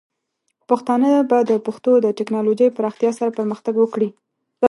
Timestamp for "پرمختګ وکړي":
3.37-4.09